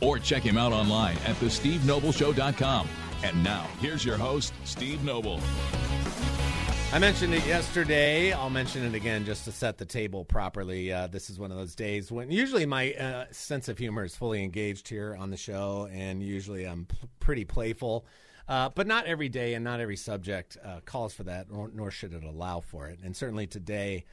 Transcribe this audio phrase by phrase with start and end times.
[0.00, 2.88] Or check him out online at thestevenobleshow.com.
[3.22, 5.40] And now, here's your host, Steve Noble.
[6.94, 8.32] I mentioned it yesterday.
[8.32, 10.92] I'll mention it again just to set the table properly.
[10.92, 14.14] Uh, this is one of those days when usually my uh, sense of humor is
[14.14, 18.06] fully engaged here on the show, and usually I'm p- pretty playful.
[18.46, 21.90] Uh, but not every day and not every subject uh, calls for that, nor, nor
[21.90, 23.00] should it allow for it.
[23.02, 24.04] And certainly today,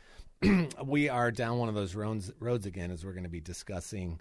[0.83, 4.19] we are down one of those roads, roads again as we're going to be discussing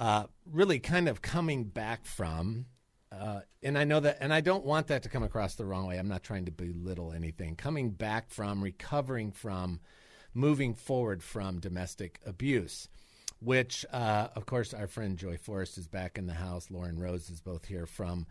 [0.00, 2.64] uh, really kind of coming back from.
[3.12, 5.86] Uh, and I know that, and I don't want that to come across the wrong
[5.86, 5.98] way.
[5.98, 7.54] I'm not trying to belittle anything.
[7.54, 9.80] Coming back from, recovering from,
[10.32, 12.88] moving forward from domestic abuse,
[13.40, 16.70] which, uh, of course, our friend Joy Forrest is back in the house.
[16.70, 18.26] Lauren Rose is both here from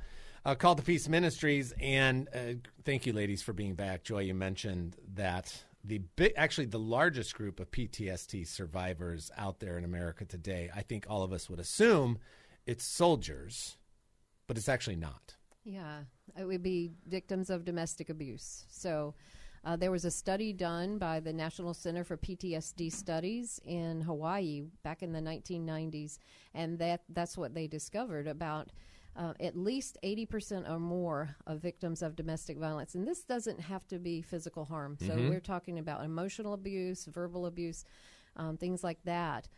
[0.45, 1.73] uh, Call to Peace Ministries.
[1.79, 4.03] And uh, thank you, ladies, for being back.
[4.03, 9.77] Joy, you mentioned that the big, actually the largest group of PTSD survivors out there
[9.77, 10.69] in America today.
[10.75, 12.19] I think all of us would assume
[12.65, 13.77] it's soldiers,
[14.47, 15.35] but it's actually not.
[15.63, 15.99] Yeah,
[16.37, 18.65] it would be victims of domestic abuse.
[18.69, 19.15] So.
[19.65, 24.63] Uh, there was a study done by the National Center for PTSD Studies in Hawaii
[24.83, 26.17] back in the 1990s,
[26.53, 28.69] and that that's what they discovered about
[29.19, 32.95] uh, at least 80% or more of victims of domestic violence.
[32.95, 34.97] And this doesn't have to be physical harm.
[34.99, 35.27] So Mm-hmm.
[35.29, 37.83] we're talking about emotional abuse, verbal abuse,
[38.37, 39.49] um, things like that.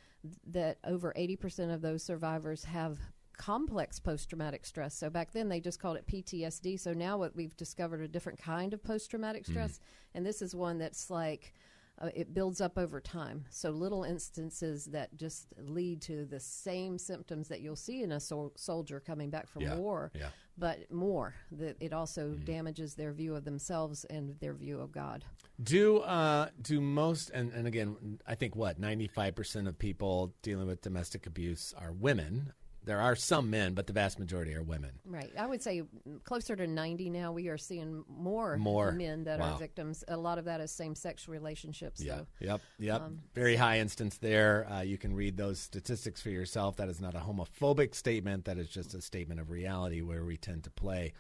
[0.48, 2.98] That over 80% of those survivors have
[3.38, 4.96] complex post traumatic stress.
[4.96, 6.80] So back then they just called it PTSD.
[6.80, 9.80] So now what we've discovered a different kind of post traumatic stress.
[10.16, 11.54] And this is one that's like,
[12.02, 13.46] uh, it builds up over time.
[13.50, 18.20] So little instances that just lead to the same symptoms that you'll see in a
[18.20, 20.30] sol- soldier coming back from Yeah, war, yeah.
[20.58, 21.36] but more.
[21.52, 25.24] That it also damages their view of themselves and their view of God.
[25.62, 30.34] Do uh, do most and, and again, I think what ninety five percent of people
[30.42, 32.54] dealing with domestic abuse are women.
[32.84, 34.92] There are some men, but the vast majority are women.
[35.06, 35.32] Right.
[35.38, 35.84] I would say
[36.24, 37.32] closer to 90 now.
[37.32, 38.92] We are seeing more, More.
[38.92, 39.54] men that Wow.
[39.54, 40.04] are victims.
[40.08, 42.02] A lot of that is same sex relationships.
[42.02, 42.18] Yeah.
[42.18, 42.26] So.
[42.40, 42.62] Yep.
[42.80, 43.02] Yep.
[43.02, 44.68] um, Very high instance there.
[44.68, 46.78] Uh, you can read those statistics for yourself.
[46.78, 48.46] That is not a homophobic statement.
[48.46, 51.14] That is just a statement of reality where we tend to play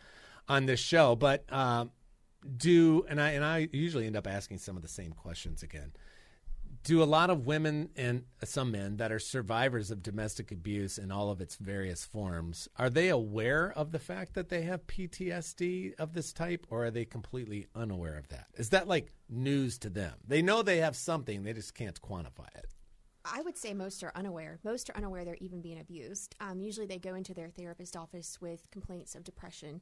[0.49, 1.15] on this show.
[1.15, 1.91] But um,
[2.57, 5.93] do and I and I usually end up asking some of the same questions again.
[6.83, 11.11] Do a lot of women and some men that are survivors of domestic abuse in
[11.11, 15.93] all of its various forms are they aware of the fact that they have PTSD
[15.99, 18.47] of this type or are they completely unaware of that?
[18.55, 20.13] Is that like news to them?
[20.27, 22.65] They know they have something, they just can't quantify it.
[23.23, 24.59] I would say most are unaware.
[24.63, 26.35] Most are unaware they're even being abused.
[26.39, 29.81] Um, usually they go into their therapist office with complaints of depression,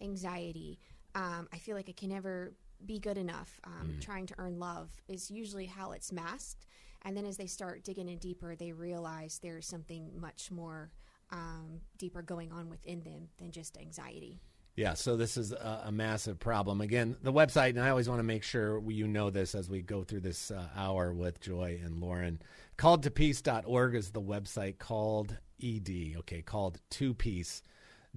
[0.00, 0.78] anxiety.
[1.14, 2.54] Um, I feel like I can never
[2.84, 3.60] be good enough.
[3.64, 6.66] Um, Trying to earn love is usually how it's masked.
[7.02, 10.90] And then as they start digging in deeper, they realize there's something much more
[11.30, 14.40] um, deeper going on within them than just anxiety.
[14.76, 16.80] Yeah, so this is a, a massive problem.
[16.80, 19.68] Again, the website, and I always want to make sure we, you know this as
[19.68, 22.40] we go through this uh, hour with Joy and Lauren.
[22.78, 27.62] Calledtopeace.org is the website, called ED, okay, called to peace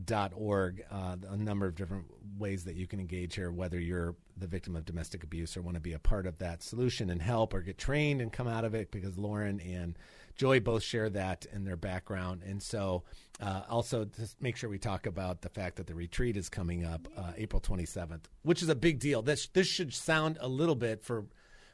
[0.05, 2.05] dot org uh, a number of different
[2.37, 5.75] ways that you can engage here whether you're the victim of domestic abuse or want
[5.75, 8.63] to be a part of that solution and help or get trained and come out
[8.63, 9.97] of it because lauren and
[10.35, 12.41] joy both share that in their background.
[12.43, 13.03] And so
[13.39, 16.85] uh, also just make sure we talk about the fact that the retreat is coming
[16.85, 19.21] up uh, april 27th which is a big deal.
[19.21, 21.25] This, this should sound a little bit for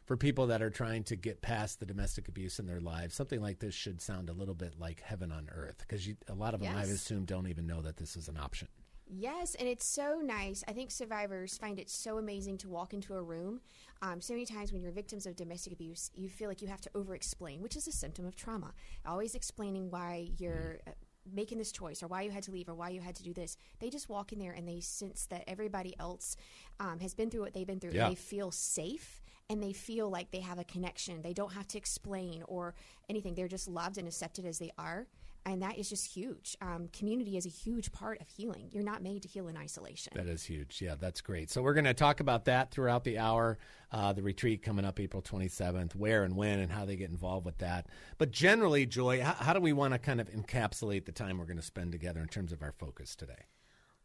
[0.08, 3.42] for people that are trying to get past the domestic abuse in their lives, something
[3.42, 6.62] like this should sound a little bit like heaven on earth because a lot of
[6.62, 6.92] them, I Yes.
[6.92, 8.70] assume, don't even know that this is an option.
[9.10, 10.64] Yes, and it's so nice.
[10.68, 13.62] I think survivors find it so amazing to walk into a room.
[14.02, 16.82] Um, so many times when you're victims of domestic abuse, you feel like you have
[16.82, 18.74] to over explain, which is a symptom of trauma.
[19.06, 20.92] Always explaining why you're uh,
[21.34, 23.34] making this choice or why you had to leave or why you had to do
[23.34, 23.58] this.
[23.80, 26.36] They just walk in there and they sense that everybody else
[26.80, 28.08] um, has been through what they've been through Yeah.
[28.08, 31.22] and they feel safe and they feel like they have a connection.
[31.22, 32.74] They don't have to explain or
[33.10, 33.34] anything.
[33.36, 35.08] They're just loved and accepted as they are.
[35.46, 36.58] and that is just huge.
[36.60, 38.68] Um, community is a huge part of healing.
[38.74, 40.12] You're not made to heal in isolation.
[40.14, 40.82] That is huge.
[40.82, 41.50] Yeah, that's great.
[41.50, 43.58] So we're going to talk about that throughout the hour.
[43.90, 47.46] Uh, the retreat coming up April 27th, where and when, and how they get involved
[47.46, 47.88] with that.
[48.18, 51.46] But generally, Joy, how, how do we want to kind of encapsulate the time we're
[51.46, 53.46] going to spend together in terms of our focus today?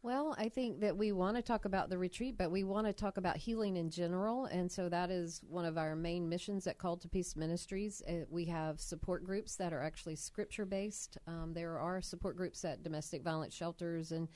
[0.03, 2.91] Well, I think that we want to talk about the retreat, but we want to
[2.91, 4.43] talk about healing in general.
[4.47, 8.01] And so that is one of our main missions at Call to Peace Ministries.
[8.05, 11.17] Uh, we have support groups that are actually scripture based.
[11.25, 14.27] Um, there are support groups at domestic violence shelters, and,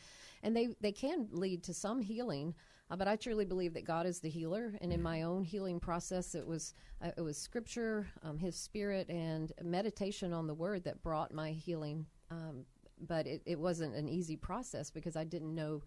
[0.41, 2.55] and they, they can lead to some healing.
[2.89, 5.81] Uh, but I truly believe that God is the healer, and in my own healing
[5.81, 10.85] process, it was uh, it was Scripture, um, His Spirit, and meditation on the Word
[10.85, 12.63] that brought my healing um,
[12.99, 15.81] but it, it wasn't an easy process because I didn't know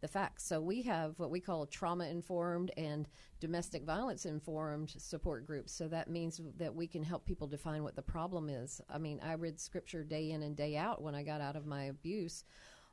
[0.00, 0.44] the facts.
[0.44, 3.08] So we have what we call trauma informed and
[3.40, 5.72] domestic violence informed support groups.
[5.72, 8.80] So that means that we can help people define what the problem is.
[8.90, 11.66] I mean, I read scripture day in and day out when I got out of
[11.66, 12.44] my abuse.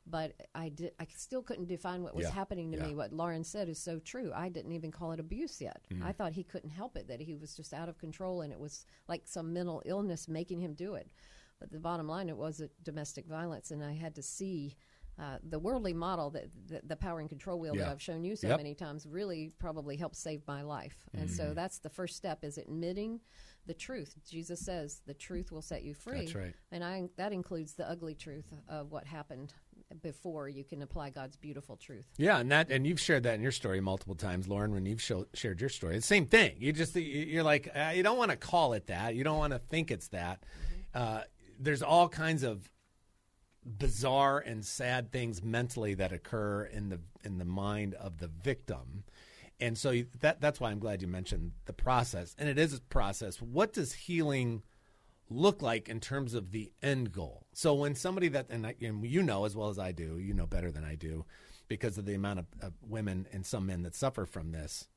[0.06, 0.92] But I did.
[1.00, 2.88] I still couldn't define what was Yeah, happening to yeah.
[2.88, 2.96] me.
[2.96, 4.34] What Lauren said is so true.
[4.36, 5.81] I didn't even call it abuse yet.
[5.94, 6.04] Mm-hmm.
[6.04, 7.08] I thought he couldn't help it.
[7.08, 10.60] That he was just out of control, and it was like some mental illness making
[10.60, 11.10] him do it.
[11.63, 14.75] But the bottom line, it was a domestic violence, and I had to see
[15.18, 17.83] uh, the worldly model that the, the power and control wheel Yeah.
[17.83, 18.57] that I've shown you so Yep.
[18.57, 21.06] many times really probably helped save my life.
[21.13, 21.36] And Mm-hmm.
[21.36, 23.21] so that's the first step: is admitting
[23.65, 24.15] the truth.
[24.30, 26.21] Jesus says the truth will set you free.
[26.25, 26.54] That's right.
[26.71, 29.54] And I that includes the ugly truth of what happened
[30.01, 32.07] before you can apply God's beautiful truth.
[32.18, 34.74] Yeah, and that and you've shared that in your story multiple times, Lauren.
[34.74, 36.56] When you've show, shared your story, it's the same thing.
[36.57, 39.13] You just you- you're like uh, you don't want to call it that.
[39.16, 40.44] You don't want to think it's that.
[40.95, 41.21] Uh,
[41.60, 42.70] there's all kinds of
[43.66, 49.04] bizarre and sad things mentally that occur in the in the mind of the victim.
[49.60, 52.36] And so that that's why I'm glad you mentioned the process.
[52.38, 53.42] And it is a process.
[53.42, 54.64] What does healing
[55.30, 57.46] look like in terms of the end goal?
[57.54, 60.34] So when somebody that and, I, and you know as well as I do, you
[60.34, 61.26] know better than I do
[61.68, 64.88] because of the amount of, of women and some men that suffer from this.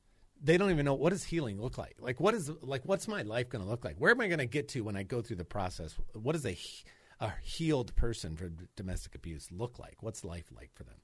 [0.43, 1.95] They don't even know what does healing look like.
[1.99, 3.95] Like what is like what's my life going to look like?
[3.97, 5.95] Where am I going to get to when I go through the process?
[6.13, 6.57] What does a
[7.19, 10.01] a healed person for domestic abuse look like?
[10.01, 10.95] What's life like for them?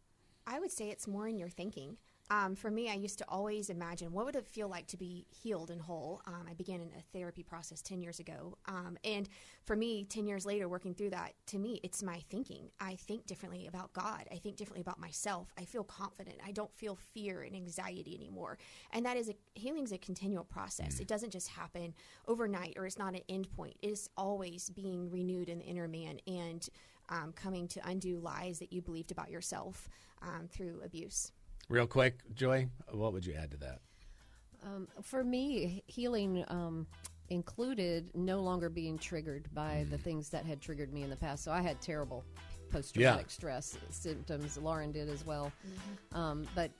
[0.45, 1.97] I would say it's more in your thinking.
[2.33, 5.27] Um, for me, I used to always imagine what would it feel like to be
[5.29, 6.19] healed and whole.
[6.25, 9.29] Um, I began in a therapy process ten years ago, um, and
[9.65, 12.71] for me, ten years later, working through that, to me, it's my thinking.
[12.79, 14.27] I think differently about God.
[14.31, 15.53] I think differently about myself.
[15.59, 16.37] I feel confident.
[16.43, 18.57] I don't feel fear and anxiety anymore.
[18.91, 20.99] And that is a healing is a continual process.
[20.99, 21.93] It doesn't just happen
[22.27, 23.75] overnight, or it's not an end point.
[23.83, 26.67] It is always being renewed in the inner man and
[27.09, 29.87] um, coming to undo lies that you believed about yourself
[30.23, 31.31] um, through abuse.
[31.69, 33.79] Real quick, Joy, what would you add to that?
[34.65, 36.87] Um, for me, healing um,
[37.29, 41.43] included no longer being triggered by the things that had triggered me in the past.
[41.43, 42.23] So I had terrible
[42.69, 43.31] post traumatic Yeah.
[43.33, 44.57] stress symptoms.
[44.57, 45.51] Lauren did as well.
[46.11, 46.71] Um, but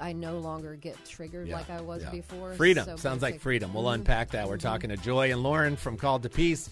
[0.00, 2.10] I no longer get triggered Yeah, like I was yeah.
[2.10, 2.54] before.
[2.54, 3.72] Freedom So sounds like freedom.
[3.72, 3.94] We'll Mhm.
[3.96, 4.48] unpack that.
[4.48, 6.68] We're talking to Joy and Lauren from Called to Peace.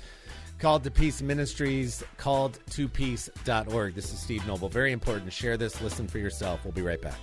[0.59, 3.95] Called to Peace Ministries, called to peace.org.
[3.95, 4.69] This is Steve Noble.
[4.69, 5.33] Very important.
[5.33, 6.65] Share this, listen for yourself.
[6.65, 7.19] We'll be right back.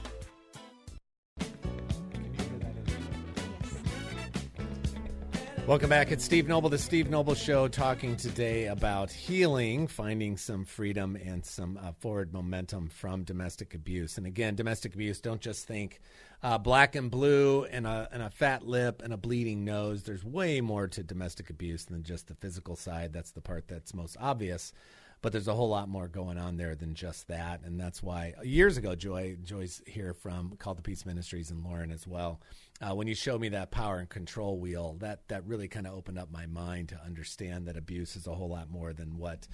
[5.68, 6.12] Welcome back.
[6.12, 11.46] It's Steve Noble, the Steve Noble Show, talking today about healing, finding some freedom and
[11.46, 14.18] some uh, forward momentum from domestic abuse.
[14.18, 16.02] And again, domestic abuse, don't just think
[16.44, 20.04] uh, black and blue and a, and a fat lip and a bleeding nose.
[20.04, 23.14] There's way more to domestic abuse than just the physical side.
[23.14, 24.74] That's the part that's most obvious.
[25.22, 28.34] But there's a whole lot more going on there than just that, and that's why
[28.44, 32.42] years ago, Joy, Joy's here from Call to Peace Ministries and Lauren as well.
[32.82, 35.94] Uh, when you showed me that power and control wheel, that that really kind of
[35.94, 39.48] opened up my mind to understand that abuse is a whole lot more than what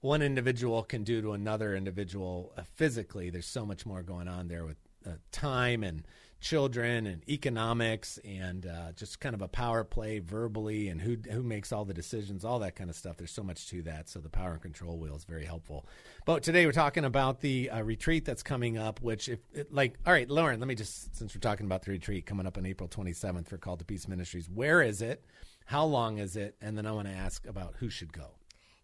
[0.00, 3.28] one individual can do to another individual uh, physically.
[3.28, 6.02] There's so much more going on there with uh, time and
[6.40, 11.42] children and economics and uh, just kind of a power play verbally and who who
[11.42, 13.16] makes all the decisions, all that kind of stuff.
[13.16, 14.08] There's so much to that.
[14.08, 15.86] So the power and control wheel is very helpful.
[16.24, 19.00] But today we're talking about the uh, retreat that's coming up.
[19.00, 21.90] Which, if it, like, all right, Lauren, let me just since we're talking about the
[21.90, 25.24] retreat coming up on April 27th for Call to Peace Ministries, where is it?
[25.66, 26.56] How long is it?
[26.60, 28.39] And then I want to ask about who should go.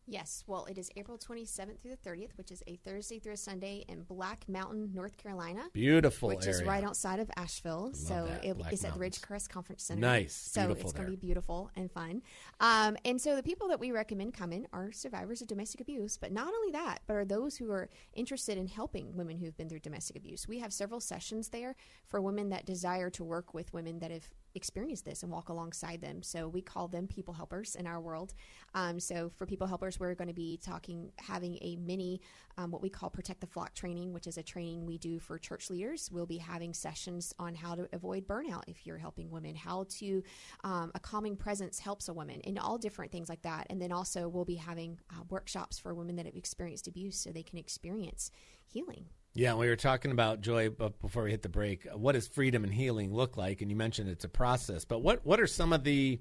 [0.08, 3.36] Yes, well, it is April 27th through the 30th, which is a Thursday through a
[3.36, 5.62] Sunday in Black Mountain, North Carolina.
[5.72, 6.50] Beautiful which area.
[6.50, 7.92] is right outside of Asheville.
[7.92, 9.00] so that, it, Black it's at the.
[9.00, 10.00] Ridgecrest Conference Center.
[10.00, 10.32] Nice.
[10.34, 12.22] So Beautiful it's going to be beautiful and fun.
[12.60, 16.30] Um, and so the people that we recommend coming are survivors of domestic abuse, but
[16.30, 19.80] not only that, but are those who are interested in helping women who've been through
[19.80, 20.46] domestic abuse.
[20.46, 21.74] We have several sessions there
[22.06, 26.00] for women that desire to work with women that have experience this and walk alongside
[26.00, 26.22] them.
[26.22, 28.34] So we call them people helpers in our world.
[28.74, 32.20] Um, so for people helpers, we're going to be talking, having a mini,
[32.58, 35.38] um, what we call protect the flock training, which is a training we do for
[35.38, 36.10] church leaders.
[36.10, 40.22] We'll be having sessions on how to avoid burnout if you're helping women, how to
[40.64, 43.66] um, a calming presence helps a woman, and all different things like that.
[43.70, 47.30] And then also we'll be having uh, workshops for women that have experienced abuse so
[47.30, 48.30] they can experience
[48.66, 49.06] healing.
[49.36, 52.64] Yeah, we were talking about Joy, but before we hit the break, what does freedom
[52.64, 53.60] and healing look like?
[53.60, 56.18] And you mentioned it's a process, but what what are some of the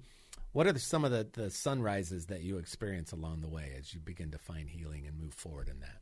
[0.51, 3.93] what are the, some of the, the sunrises that you experience along the way as
[3.93, 6.01] you begin to find healing and move forward in that?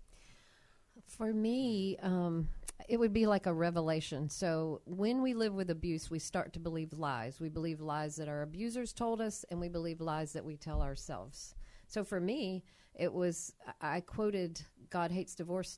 [1.06, 2.50] For me, um,
[2.90, 4.28] it would be like a revelation.
[4.28, 7.40] So when we live with abuse, we start to believe lies.
[7.40, 10.82] We believe lies that our abusers told us, and we believe lies that we tell
[10.82, 11.54] ourselves.
[11.88, 12.64] So for me,
[12.96, 15.78] it was I quoted God hates divorce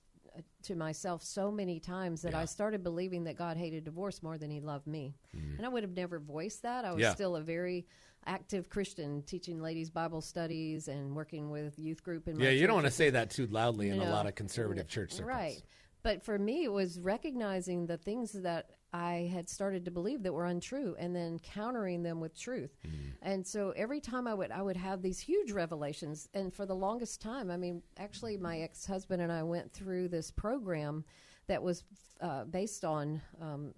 [0.63, 2.39] to myself so many times that Yeah.
[2.41, 5.15] I started believing that God hated divorce more than he loved me.
[5.33, 6.85] And I would have never voiced that.
[6.85, 7.03] I was Mm.
[7.03, 7.13] Yeah.
[7.13, 7.85] still a very
[8.25, 12.75] active Christian teaching ladies Bible studies and working with youth group in Yeah, you don't
[12.75, 15.27] want to say that too loudly in a lot of conservative church circles.
[15.29, 15.61] Right.
[16.05, 20.31] But for me, it was recognizing the things that I had started to believe that
[20.31, 22.77] were untrue, and then countering them with truth.
[22.85, 23.09] Mm-hmm.
[23.23, 26.29] And so every time I would, I would have these huge revelations.
[26.35, 30.09] And for the longest time, I mean, actually, my ex husband and I went through
[30.09, 31.03] this program
[31.47, 31.83] that was
[32.21, 33.73] uh, based on um,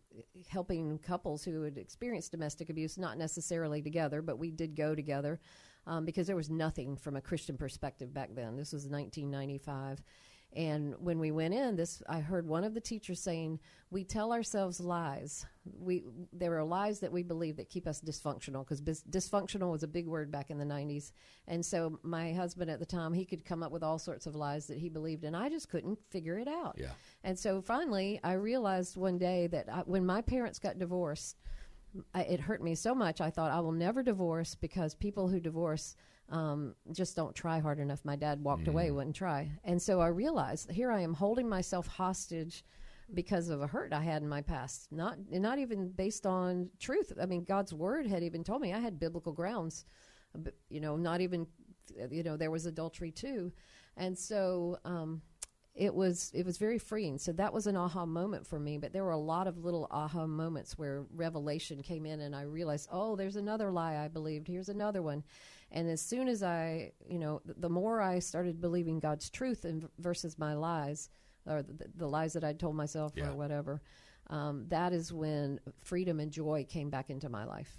[0.50, 5.40] helping couples who had experienced domestic abuse, not necessarily together, but we did go together
[5.86, 8.58] um, because there was nothing from a Christian perspective back then.
[8.58, 10.04] This was 1995.
[10.56, 13.60] And when we went in, this I heard one of the teachers saying,
[13.92, 15.46] "We tell ourselves lies.
[15.80, 19.84] We there are lies that we believe that keep us dysfunctional because bis- dysfunctional was
[19.84, 21.12] a big word back in the '90s."
[21.48, 24.36] And so my husband at the time he could come up with all sorts of
[24.36, 26.76] lies that he believed, and I just couldn't figure it out.
[26.80, 26.92] Yeah.
[27.24, 31.38] And so finally, I realized one day that I, when my parents got divorced,
[32.14, 33.22] I, it hurt me so much.
[33.22, 35.96] I thought I will never divorce because people who divorce
[36.30, 38.04] um, just don't try hard enough.
[38.04, 41.88] My dad walked away, wouldn't try, and so I realized here I am holding myself
[41.88, 42.64] hostage
[43.14, 44.92] because of a hurt I had in my past.
[44.92, 47.14] Not not even based on truth.
[47.22, 49.86] I mean, God's word had even told me I had biblical grounds.
[50.70, 51.48] You know, not even
[52.12, 53.52] you know there was adultery too,
[53.96, 54.78] and so.
[54.86, 55.22] Um,
[55.78, 57.20] it was it was very freeing.
[57.20, 58.80] So that was an aha moment for me.
[58.80, 62.42] But there were a lot of little aha moments where revelation came in, and I
[62.42, 64.48] realized, oh, there's another lie I believed.
[64.48, 65.24] Here's another one.
[65.72, 69.88] And as soon as I, you know, the more I started believing God's truth and
[70.00, 71.10] versus my lies,
[71.46, 73.30] or the, the lies that I'd told myself Yeah.
[73.30, 73.82] or whatever,
[74.30, 77.78] um, that is when freedom and joy came back into my life.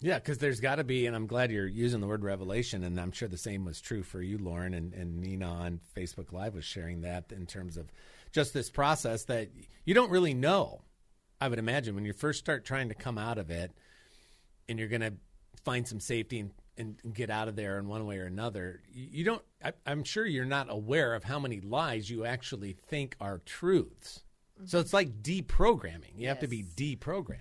[0.00, 2.98] Yeah, because there's got to be, and I'm glad you're using the word revelation, and
[2.98, 6.54] I'm sure the same was true for you, Lauren, and, and Nina on Facebook Live
[6.54, 7.92] was sharing that in terms of
[8.32, 9.50] just this process that
[9.84, 10.82] you don't really know.
[11.40, 13.70] I would imagine when you first start trying to come out of it,
[14.68, 15.14] and you're going to
[15.64, 19.24] find some safety and, and, get out of there in one way or another, you
[19.24, 19.42] don't.
[19.64, 24.24] I, I'm sure you're not aware of how many lies you actually think are truths.
[24.64, 26.18] So it's like deprogramming.
[26.18, 27.38] You have to be deprogrammed.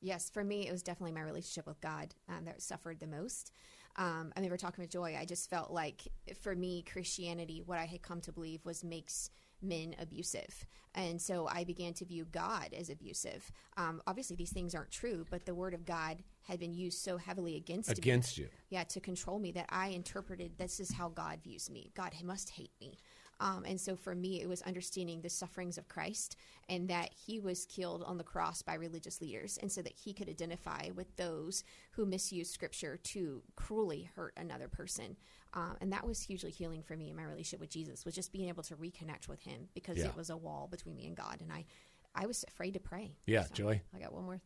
[0.00, 3.52] Yes, for me, it was definitely my relationship with God um, that suffered the most.
[3.96, 5.16] Um, and I remember talking with Joy.
[5.18, 6.02] I just felt like,
[6.42, 9.30] for me, Christianity, what I had come to believe was makes
[9.62, 10.66] men abusive.
[10.94, 13.50] And so I began to view God as abusive.
[13.76, 17.16] Um, obviously, these things aren't true, but the word of God had been used so
[17.16, 18.48] heavily against me Against you.
[18.70, 21.90] yeah, to control me that I interpreted this is how God views me.
[21.96, 22.98] God must hate me.
[23.40, 26.36] Um, and so for me, it was understanding the sufferings of Christ
[26.68, 29.58] and that he was killed on the cross by religious leaders.
[29.60, 34.68] And so that he could identify with those who misuse scripture to cruelly hurt another
[34.68, 35.16] person.
[35.54, 38.32] Um, and that was hugely healing for me in my relationship with Jesus, was just
[38.32, 40.06] being able to reconnect with him because Yeah.
[40.06, 41.40] it was a wall between me and God.
[41.40, 41.64] And I,
[42.14, 43.16] I was afraid to pray.
[43.26, 43.80] Yeah, Joy.
[43.94, 44.40] I got one more.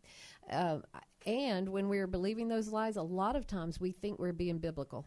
[0.50, 0.84] Um,
[1.26, 5.06] and when we're believing those lies, a lot of times we think we're being biblical.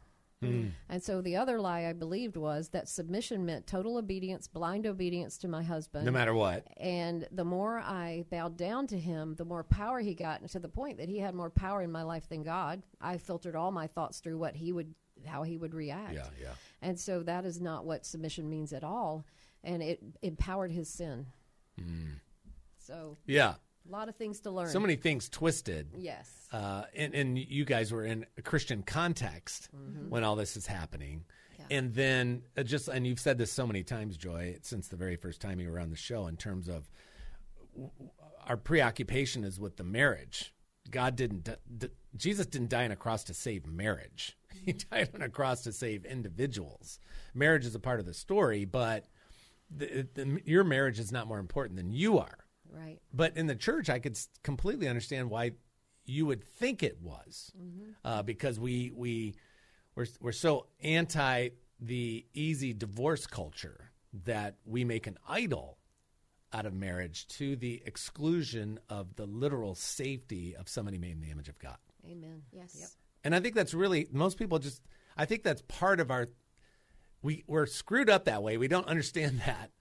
[0.90, 5.38] And so the other lie I believed was that submission meant total obedience, blind obedience
[5.38, 6.04] to my husband.
[6.04, 6.66] No matter what.
[6.78, 10.60] And the more I bowed down to him, the more power he got, and to
[10.60, 12.82] the point that he had more power in my life than God.
[13.00, 16.14] I filtered all my thoughts through what he would, how he would react.
[16.14, 16.54] Yeah, yeah.
[16.82, 19.26] And so that is not what submission means at all.
[19.64, 21.28] And it empowered his sin.
[22.78, 23.56] So Yeah.
[23.88, 24.70] a lot of things to learn.
[24.70, 25.90] So many things twisted.
[25.98, 26.30] Yes.
[26.52, 29.70] Uh, and, and you guys were in a Christian context
[30.10, 31.24] when all this is happening.
[31.70, 35.16] And then uh, just, and you've said this so many times, Joy, since the very
[35.16, 36.90] first time you were on the show, in terms of
[37.74, 37.92] w-
[38.48, 40.54] our preoccupation is with the marriage.
[40.90, 41.48] God didn't,
[41.78, 41.88] d-
[42.18, 44.36] Jesus didn't die on a cross to save marriage.
[44.66, 47.00] He died on a cross to save individuals.
[47.34, 49.06] Marriage is a part of the story, but
[49.76, 52.38] the, the, your marriage is not more important than you are.
[52.70, 53.00] Right.
[53.14, 55.52] But in the church, I could completely understand why
[56.06, 57.52] you would think it was,
[58.06, 59.36] uh, because we we
[59.96, 63.92] we're we're so anti the easy divorce culture
[64.26, 65.78] that we make an idol
[66.54, 71.32] out of marriage to the exclusion of the literal safety of somebody made in the
[71.32, 71.78] image of God.
[72.06, 72.42] Amen.
[72.52, 72.98] Yes.
[73.24, 74.82] And I think that's really most people just
[75.18, 76.28] I think that's part of our
[77.22, 78.58] we we're screwed up that way.
[78.58, 79.72] We don't understand that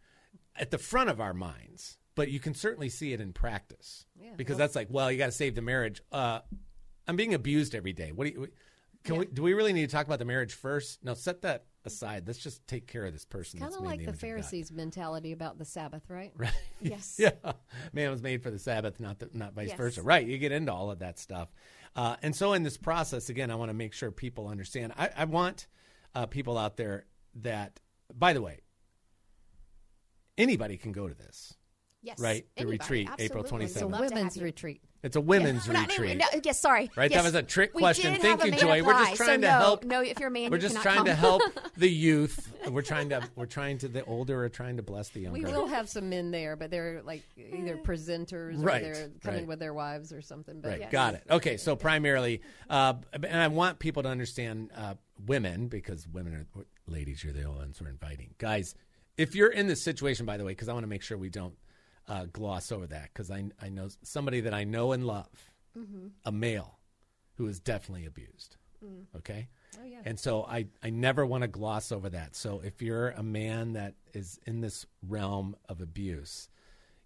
[0.57, 4.05] at the front of our minds, but you can certainly see it in practice.
[4.21, 4.31] Yeah.
[4.37, 6.03] Because that's like, well, you got to save the marriage.
[6.13, 6.41] Uh,
[7.07, 8.13] I'm being abused every day.
[8.13, 8.49] What do you
[9.05, 11.03] can we do we really need to talk about the marriage first?
[11.03, 12.25] No, set that aside.
[12.27, 13.61] Let's just take care of this person.
[13.61, 14.19] Kind of like the God.
[14.19, 16.33] Pharisees' mentality about the Sabbath, right?
[16.37, 16.53] Right.
[16.83, 17.17] Yes.
[17.19, 17.33] yeah.
[17.93, 19.77] Man was made for the Sabbath, not the, not vice Yes.
[19.77, 20.03] versa.
[20.03, 20.27] Right.
[20.27, 21.49] You get into all of that stuff.
[21.97, 24.93] Uh, and so in this process, again, I want to make sure people understand.
[24.97, 25.67] I, I want
[26.15, 27.05] uh, people out there
[27.43, 27.81] that,
[28.17, 28.61] by the way,
[30.39, 31.55] anybody can go to this.
[32.03, 32.19] Yes.
[32.19, 33.67] Right, the Anybody, retreat, April absolutely.
[33.67, 33.83] It's a 27th.
[33.85, 34.81] We'd love to have women's retreat.
[35.03, 36.17] It's a women's We're not- retreat.
[36.19, 36.91] no, yes, sorry.
[36.97, 38.15] Right, that was a trick We question.
[38.17, 38.83] Thank you, man Joy.
[38.83, 40.81] We're just trying so to no, help- No, if you're a man, We're you just
[40.81, 41.07] trying come.
[41.07, 41.43] to help
[41.77, 42.53] the youth.
[42.71, 45.39] We're trying to we're trying to the older are trying to bless the younger.
[45.39, 49.41] We will have some men there, but they're like either presenters Right, or they're coming
[49.41, 49.47] right.
[49.49, 50.61] with their wives or something.
[50.61, 50.93] But Right, Yes.
[50.93, 51.23] got it.
[51.31, 52.41] Okay, so primarily,
[52.71, 54.95] uh, and I want people to understand uh,
[55.27, 57.23] women because women are ladies.
[57.25, 58.75] You're the ones we're inviting, guys.
[59.19, 61.29] If you're in this situation, by the way, because I want to make sure we
[61.31, 61.55] don't
[62.11, 65.29] uh, gloss over that, because I I know somebody that I know and love,
[66.25, 66.79] a male,
[67.37, 68.57] who is definitely abused.
[69.17, 69.49] Okay.
[69.79, 69.99] Oh, yeah.
[70.05, 72.35] And so I, I never want to gloss over that.
[72.35, 76.49] So if you're a man that is in this realm of abuse,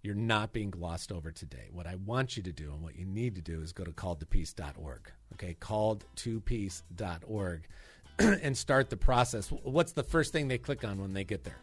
[0.03, 1.69] you're not being glossed over today.
[1.73, 3.91] What I want you to do and what you need to do is go to
[3.91, 5.11] calledtopeace.org.
[5.35, 7.69] Okay, calledtopeace.org
[8.19, 9.49] and start the process.
[9.49, 11.59] What's the first thing they click on when they get there?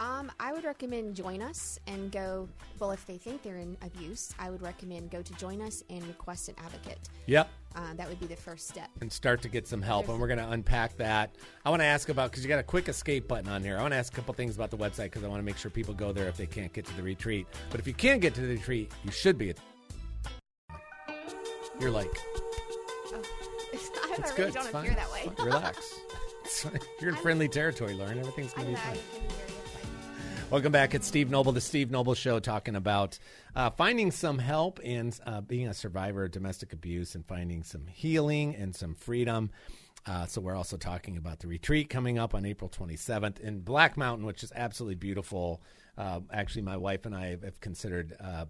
[0.00, 2.48] Um, I would recommend join us and go.
[2.78, 6.06] Well, if they think they're in abuse, I would recommend go to join us and
[6.06, 6.98] request an advocate.
[7.26, 7.48] Yep.
[7.74, 8.88] Uh, that would be the first step.
[9.00, 10.08] and start to get some help.
[10.08, 11.34] And we're going to unpack that.
[11.64, 13.76] I want to ask about because you got a quick escape button on here.
[13.76, 15.56] I want to ask a couple things about the website because I want to make
[15.58, 17.46] sure people go there if they can't get to the retreat.
[17.70, 19.50] But if you can get to the retreat, you should be.
[19.50, 19.58] At
[21.80, 22.10] You're like,
[23.12, 24.54] I, it's good.
[24.54, 24.96] don't it's fine.
[25.44, 26.00] Relax.
[27.00, 28.18] You're in friendly territory, Lauren.
[28.18, 29.47] Everything's going to be fine.
[30.50, 30.94] Welcome back.
[30.94, 33.18] It's Steve Noble, the Steve Noble Show, talking about
[33.54, 37.86] uh, finding some help and uh, being a survivor of domestic abuse and finding some
[37.86, 39.50] healing and some freedom.
[40.06, 43.98] Uh, so we're also talking about the retreat coming up on April 27th in Black
[43.98, 45.60] Mountain, which is absolutely beautiful.
[45.98, 48.46] Uh, actually, my wife and I have considered uh,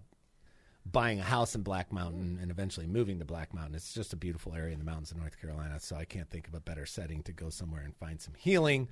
[0.85, 3.75] buying a house in Black Mountain and eventually moving to Black Mountain.
[3.75, 5.79] It's just a beautiful area in the mountains of North Carolina.
[5.79, 8.87] So I can't think of a better setting to go somewhere and find some healing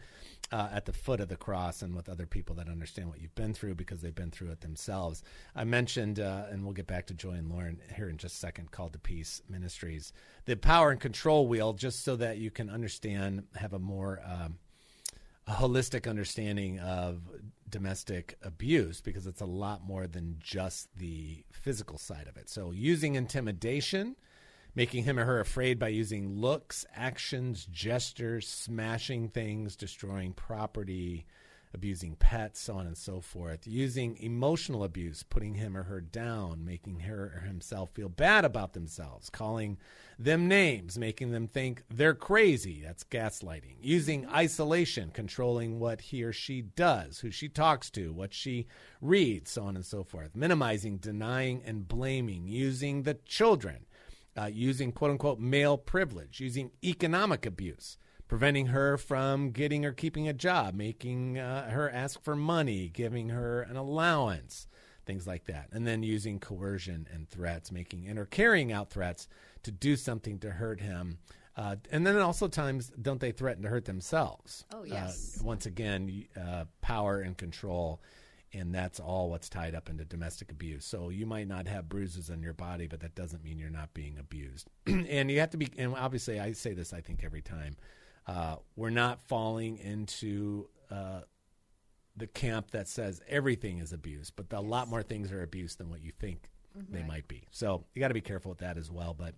[0.52, 3.36] uh, at the foot of the cross and with other people that understand what you've
[3.36, 5.24] been through because they've been through it themselves.
[5.56, 8.40] I mentioned, uh, and we'll get back to Joy and Lauren here in just a
[8.40, 10.14] second, Called to Peace Ministries,
[10.46, 14.22] the power and control wheel, just so that you can understand, have a more.
[14.26, 14.60] Um,
[15.50, 17.22] a holistic understanding of
[17.70, 22.50] domestic abuse because it's a lot more than just the physical side of it.
[22.50, 24.16] So, using intimidation,
[24.76, 31.26] making him or her afraid by using looks, actions, gestures, smashing things, destroying property,
[31.78, 33.68] abusing pets, so on and so forth.
[33.68, 38.74] Using emotional abuse, putting him or her down, making her or himself feel bad about
[38.74, 39.78] themselves, calling
[40.18, 42.82] them names, making them think they're crazy.
[42.84, 43.76] That's gaslighting.
[43.80, 48.66] Using isolation, controlling what he or she does, who she talks to, what she
[49.00, 50.36] reads, so on and so forth.
[50.36, 52.48] Minimizing, denying, and blaming.
[52.48, 53.86] Using the children,
[54.36, 60.28] uh, using quote unquote male privilege, using economic abuse preventing her from getting or keeping
[60.28, 64.68] a job, making uh, her ask for money, giving her an allowance,
[65.06, 65.70] things like that.
[65.72, 69.28] And then using coercion and threats, making and or carrying out threats
[69.64, 71.20] to do something to hurt him.
[71.56, 74.66] Uh, and then also times don't they threaten to hurt themselves?
[74.74, 75.40] Oh, yes.
[75.40, 78.02] Uh, once again, uh, power and control.
[78.54, 80.86] And that's all what's tied up into domestic abuse.
[80.86, 83.94] So you might not have bruises on your body, but that doesn't mean you're not
[83.94, 84.70] being abused.
[84.88, 87.76] and you have to be, and obviously I say this, I think, every time.
[88.28, 91.22] Uh, we're not falling into uh,
[92.16, 95.90] the camp that says everything is abuse, but a lot more things are abuse than
[95.90, 96.50] what you think
[96.90, 97.48] they might be.
[97.52, 99.16] So you got to be careful with that as well.
[99.18, 99.34] But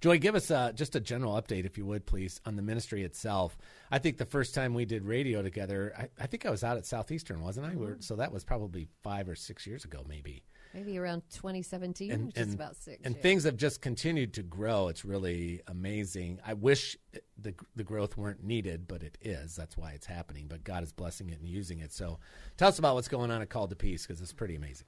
[0.00, 3.02] Joy, give us uh, just a general update, if you would, please, on the ministry
[3.02, 3.58] itself.
[3.90, 6.76] I think the first time we did radio together, I, I think I was out
[6.76, 7.74] at Southeastern, wasn't I?
[7.74, 12.32] We're, so that was probably five or six years ago, maybe maybe around 2017, and,
[12.36, 13.00] and, about six.
[13.04, 13.22] and yeah.
[13.22, 14.88] things have just continued to grow.
[14.88, 16.40] It's really amazing.
[16.46, 16.96] I wish
[17.40, 19.56] the the growth weren't needed, but it is.
[19.56, 20.46] That's why it's happening.
[20.48, 21.92] But God is blessing it and using it.
[21.92, 22.18] So,
[22.56, 24.86] tell us about what's going on at Call to Peace because it's pretty amazing.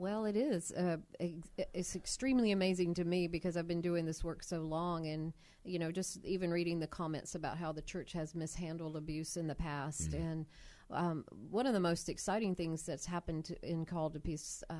[0.00, 0.72] Well, it is.
[0.72, 0.96] Uh,
[1.74, 5.78] it's extremely amazing to me because I've been doing this work so long, and you
[5.78, 9.54] know, just even reading the comments about how the church has mishandled abuse in the
[9.54, 10.46] past, and
[10.92, 14.62] um, one of the most exciting things that's happened in Call to Peace.
[14.70, 14.74] Uh,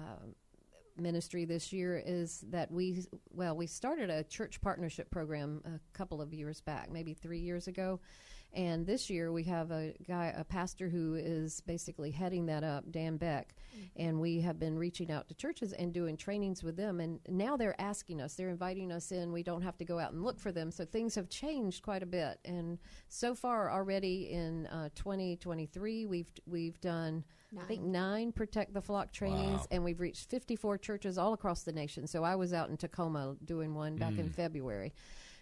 [0.96, 6.20] ministry this year is that we well we started a church partnership program a couple
[6.20, 7.98] of years back maybe three years ago
[8.52, 12.90] and this year we have a guy a pastor who is basically heading that up
[12.90, 13.54] dan beck.
[13.96, 17.00] And we have been reaching out to churches and doing trainings with them.
[17.00, 19.32] And now they're asking us they're inviting us in.
[19.32, 20.70] We don't have to go out and look for them.
[20.70, 22.38] So things have changed quite a bit.
[22.44, 27.24] And so far already in uh, 2023 we've we've done
[27.60, 28.30] I think nine.
[28.30, 29.66] protect the flock trainings, Wow.
[29.72, 32.06] and we've reached 54 churches all across the nation.
[32.06, 34.92] So I was out in Tacoma doing one back in February,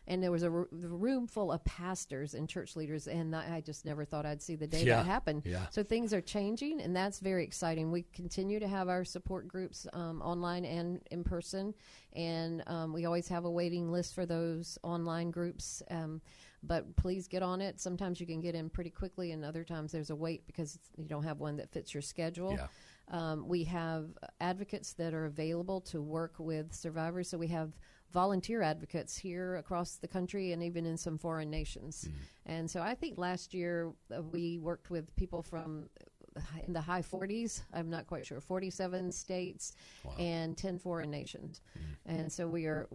[0.08, 3.84] and there was a r- room full of pastors and church leaders, and I just
[3.84, 4.96] never thought I'd see the day Yeah.
[4.96, 5.42] that happened.
[5.44, 5.66] Yeah.
[5.70, 7.92] So things are changing, and that's very exciting.
[7.92, 11.74] We continue to have our support groups um, online and in person,
[12.14, 15.82] and um, we always have a waiting list for those online groups.
[15.90, 16.20] Um,
[16.64, 17.78] but please get on it.
[17.78, 21.04] Sometimes you can get in pretty quickly, and other times there's a wait because you
[21.06, 22.52] don't have one that fits your schedule.
[22.52, 22.66] Yeah.
[23.10, 24.06] Um, we have
[24.40, 27.28] advocates that are available to work with survivors.
[27.30, 27.72] So we have
[28.12, 32.08] volunteer advocates here across the country and even in some foreign nations.
[32.46, 35.88] And so I think last year uh, we worked with people from
[36.36, 37.62] uh, in the high 40s.
[37.72, 38.40] I'm not quite sure.
[38.40, 39.74] 47 states
[40.18, 41.60] and 10 foreign nations.
[42.06, 42.88] And so we are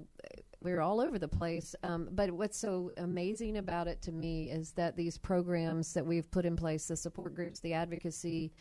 [0.61, 1.75] we're all over the place.
[1.83, 6.29] Um, but what's so amazing about it to me is that these programs that we've
[6.31, 8.53] put in place, the support groups, the advocacy,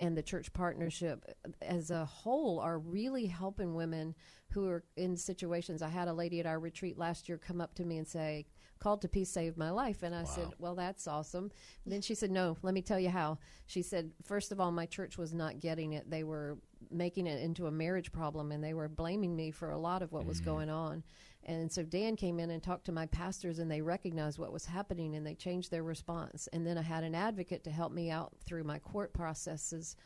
[0.00, 1.24] and the church partnership
[1.60, 4.14] as a whole are really helping women
[4.48, 5.82] who are in situations.
[5.82, 8.46] I had a lady at our retreat last year come up to me and say,
[8.80, 10.02] Called to Peace saved my life.
[10.02, 11.52] And I said, Well, that's awesome.
[11.84, 13.38] And then she said, No, let me tell you how.
[13.66, 16.10] She said, First of all, my church was not getting it.
[16.10, 16.56] They were
[16.90, 20.12] making it into a marriage problem and they were blaming me for a lot of
[20.12, 20.50] what was mm-hmm.
[20.50, 21.04] going on.
[21.44, 24.66] And so Dan came in and talked to my pastors, and they recognized what was
[24.66, 26.48] happening and they changed their response.
[26.52, 29.96] And then I had an advocate to help me out through my court processes.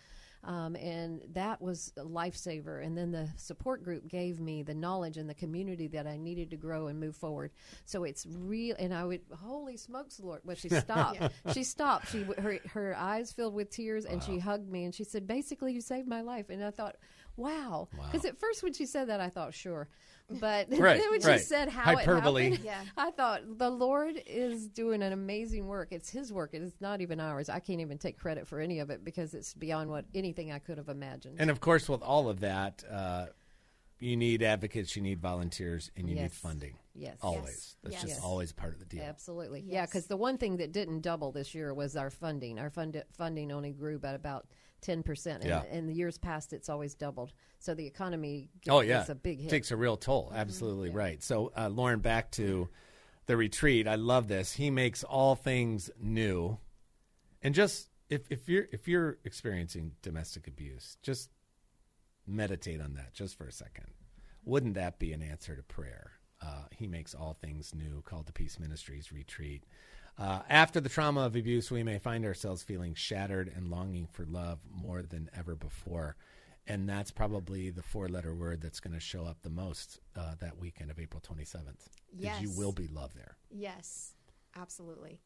[0.47, 2.85] Um, and that was a lifesaver.
[2.85, 6.51] And then the support group gave me the knowledge and the community that I needed
[6.51, 7.51] to grow and move forward.
[7.87, 8.77] So it's real.
[8.79, 10.43] And I would, holy smokes, Lord!
[10.45, 11.19] Well, she stopped.
[11.55, 12.11] She stopped.
[12.11, 15.73] She her her eyes filled with tears, and she hugged me and she said, "Basically,
[15.73, 16.97] you saved my life." And I thought,
[17.37, 17.89] wow.
[18.11, 19.89] Because at first, when she said that, I thought, sure.
[20.31, 21.39] But Right, then when right.
[21.39, 22.47] she said how Hyperbole.
[22.47, 22.83] it happened, Yeah.
[22.97, 25.89] I thought the Lord is doing an amazing work.
[25.91, 26.51] It's His work.
[26.55, 27.49] It is not even ours.
[27.49, 30.59] I can't even take credit for any of it because it's beyond what anything I
[30.61, 31.37] could have imagined.
[31.39, 33.27] And of course, with all of that, uh,
[34.01, 36.79] you need advocates, you need volunteers, and you need funding.
[36.95, 37.17] Yes.
[37.23, 37.77] Always.
[37.83, 38.03] That's Yes.
[38.03, 38.21] just Yes.
[38.23, 39.03] always part of the deal.
[39.03, 39.65] Absolutely.
[39.67, 42.59] Yeah, because the one thing that didn't double this year was our funding.
[42.59, 44.47] Our fund- funding only grew by about
[44.85, 45.27] 10%.
[45.41, 45.65] And Yeah.
[45.65, 47.33] in the years past, it's always doubled.
[47.59, 49.51] So the economy Oh yeah, a big hit.
[49.51, 50.31] Takes a real toll.
[50.35, 51.23] Absolutely right.
[51.23, 52.69] So, uh, Lauren, back to
[53.27, 53.89] the retreat.
[53.89, 54.53] I love this.
[54.53, 56.59] He makes all things new,
[57.43, 61.31] and just if if you're if you're experiencing domestic abuse, just
[62.27, 63.87] meditate on that just for a second.
[64.45, 66.13] Wouldn't that be an answer to prayer?
[66.41, 68.03] Uh, he makes all things new.
[68.03, 69.65] Called to Peace Ministries retreat.
[70.19, 74.25] Uh, after the trauma of abuse, we may find ourselves feeling shattered and longing for
[74.27, 76.17] love more than ever before.
[76.67, 80.35] And that's probably the four letter word that's going to show up the most uh,
[80.41, 81.89] that weekend of April 27th.
[82.17, 83.37] Because you will be loved there.
[83.51, 84.15] Yes,
[84.57, 85.21] absolutely.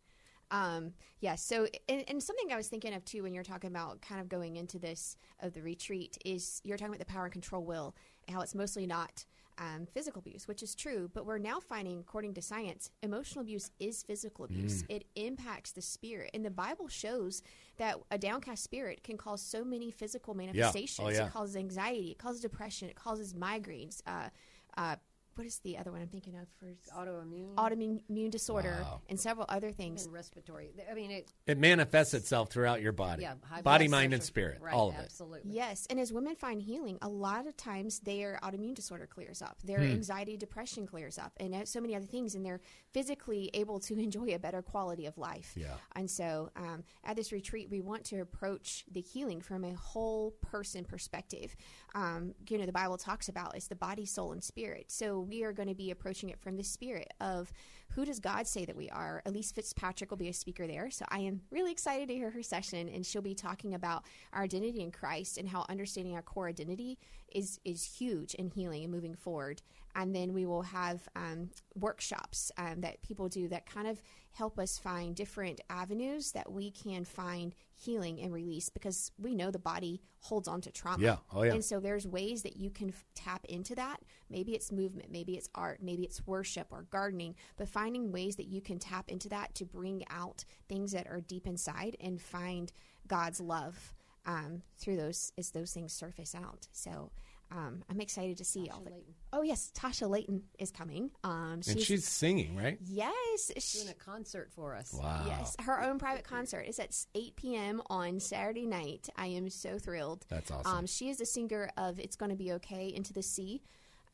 [0.50, 1.34] Um, yeah.
[1.34, 4.28] So, and, and something I was thinking of too when you're talking about kind of
[4.28, 7.94] going into this of the retreat is you're talking about the power and control will
[8.26, 9.24] and how it's mostly not
[9.58, 11.10] um, physical abuse, which is true.
[11.12, 14.84] But we're now finding, according to science, emotional abuse is physical abuse.
[14.88, 17.42] It impacts the spirit, and the Bible shows
[17.76, 20.98] that a downcast spirit can cause so many physical manifestations.
[21.14, 21.26] yeah.
[21.26, 24.00] It causes anxiety, it causes depression, it causes migraines.
[24.06, 24.28] Uh,
[24.76, 24.96] uh,
[25.38, 29.00] what is the other one I'm thinking of for autoimmune autoimmune disorder Wow.
[29.08, 30.04] and several other things.
[30.04, 30.70] and respiratory.
[30.90, 34.22] I mean, it, It manifests itself throughout your body, yeah, high body, blood mind, and
[34.22, 35.02] spirit, Right, all of it.
[35.04, 35.52] Absolutely.
[35.52, 39.56] Yes, and as women find healing, a lot of times their autoimmune disorder clears up,
[39.62, 39.92] their Hmm.
[39.92, 42.60] anxiety, depression clears up, and uh, so many other things, and they're
[42.92, 45.52] physically able to enjoy a better quality of life.
[45.56, 45.74] Yeah.
[45.94, 50.32] And so, um, at this retreat, we want to approach the healing from a whole
[50.42, 51.54] person perspective.
[51.94, 54.86] Um, you know, the Bible talks about it's the body, soul, and spirit.
[54.90, 57.52] So we are going to be approaching it from the spirit of
[57.90, 59.22] who does God say that we are?
[59.26, 60.90] Elyse Fitzpatrick will be a speaker there.
[60.90, 64.42] So I am really excited to hear her session, and she'll be talking about our
[64.42, 66.98] identity in Christ and how understanding our core identity
[67.32, 69.62] is is huge in healing and moving forward.
[69.94, 74.02] And then we will have um, workshops um, that people do that kind of
[74.38, 79.50] help us find different avenues that we can find healing and release because we know
[79.50, 81.02] the body holds on to trauma.
[81.02, 81.16] Yeah.
[81.34, 81.54] Oh, yeah.
[81.54, 83.98] And so there's ways that you can f- tap into that.
[84.30, 88.46] Maybe it's movement, maybe it's art, maybe it's worship or gardening, but finding ways that
[88.46, 92.70] you can tap into that to bring out things that are deep inside and find
[93.08, 93.92] God's love
[94.24, 96.68] um, through those as those things surface out.
[96.70, 97.10] So
[97.50, 98.90] um, I'm excited to see all the.
[98.90, 99.14] Layton.
[99.32, 101.10] Oh yes, Tasha Layton is coming.
[101.24, 102.78] Um, And she's singing, right?
[102.82, 104.92] yes, she, Doing a concert for us.
[104.92, 105.24] Wow.
[105.26, 107.82] yes, her own private concert is at 8 p.m.
[107.88, 109.08] on Saturday night.
[109.16, 110.24] I am so thrilled.
[110.28, 110.78] That's awesome.
[110.78, 113.62] Um, she is the singer of "It's Going to Be Okay" into the sea.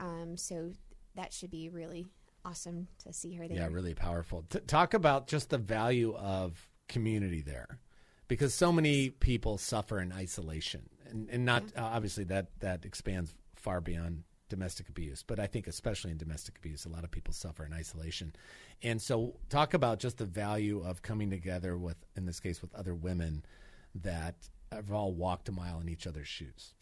[0.01, 0.73] Um, so
[1.15, 2.07] that should be really
[2.45, 3.57] awesome to see her there.
[3.59, 4.45] Yeah, really powerful.
[4.51, 7.79] T- talk about just the value of community there,
[8.29, 13.35] because so many people suffer in isolation, and and not uh, obviously that that expands
[13.55, 17.33] far beyond domestic abuse, but I think especially in domestic abuse, a lot of people
[17.33, 18.35] suffer in isolation,
[18.83, 22.75] and so talk about just the value of coming together with, in this case, with
[22.75, 23.45] other women
[23.95, 24.35] that
[24.71, 26.75] have all walked a mile in each other's shoes.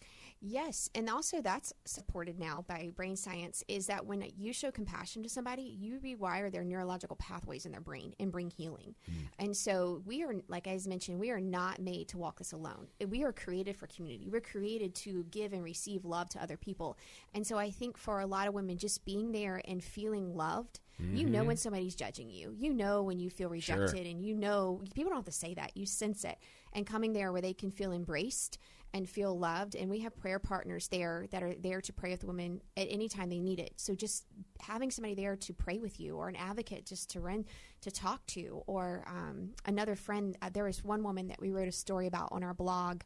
[0.45, 5.23] Yes, and also that's supported now by brain science is that when you show compassion
[5.23, 8.97] to somebody, you rewire their neurological pathways in their brain and bring healing.
[9.09, 9.15] Mm.
[9.39, 12.89] And so we are, like I mentioned, we are not made to walk this alone.
[13.09, 14.29] We are created for community.
[14.29, 16.99] We're created to give and receive love to other people.
[17.35, 20.81] And so I think for a lot of women, just being there and feeling loved.
[20.99, 21.49] You know mm-hmm.
[21.49, 22.55] when somebody's judging you.
[22.57, 25.77] You know when you feel rejected, and you know people don't have to say that.
[25.77, 26.39] You sense it.
[26.73, 28.59] And coming there where they can feel embraced
[28.95, 29.75] and feel loved.
[29.75, 33.09] And we have prayer partners there that are there to pray with women at any
[33.09, 33.75] time they need it.
[33.77, 34.27] So just
[34.61, 37.45] having somebody there to pray with you, or an advocate just to run
[37.83, 40.37] to talk to, or um, another friend.
[40.43, 43.03] Uh, there was one woman that we wrote a story about on our blog.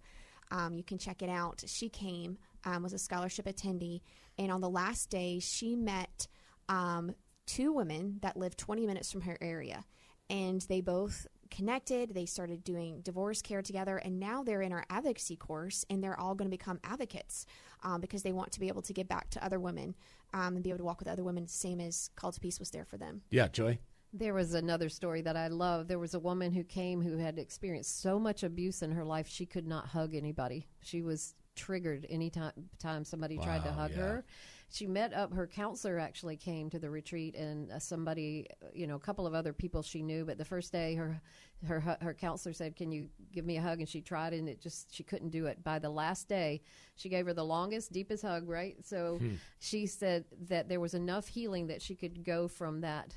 [0.50, 1.62] Um, you can check it out.
[1.66, 4.00] She came, um, was a scholarship attendee,
[4.38, 6.26] and on the last day, she met
[6.68, 7.14] um,
[7.46, 9.84] two women that lived 20 minutes from her area,
[10.28, 12.14] and they both connected.
[12.14, 16.18] They started doing divorce care together, and now they're in our advocacy course, and they're
[16.18, 17.46] all going to become advocates
[17.82, 19.94] um, because they want to be able to give back to other women
[20.34, 22.70] um, and be able to walk with other women, same as Call to Peace was
[22.70, 23.22] there for them.
[23.30, 23.78] Yeah, Joy.
[24.12, 25.88] There was another story that I love.
[25.88, 29.28] There was a woman who came who had experienced so much abuse in her life
[29.28, 30.66] she could not hug anybody.
[30.80, 33.96] She was triggered anytime time somebody tried to hug yeah.
[33.96, 34.24] her.
[34.68, 35.32] She met up.
[35.32, 39.34] Her counselor actually came to the retreat, and uh, somebody, you know, a couple of
[39.34, 40.24] other people she knew.
[40.24, 41.20] But the first day, her
[41.66, 44.60] her her counselor said, "Can you give me a hug?" And she tried, and it
[44.60, 45.62] just she couldn't do it.
[45.62, 46.62] By the last day,
[46.96, 48.48] she gave her the longest, deepest hug.
[48.48, 49.20] Right, so
[49.60, 53.16] she said that there was enough healing that she could go from that